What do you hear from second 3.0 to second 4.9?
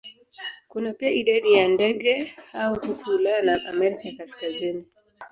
Ulaya na Amerika ya Kaskazini.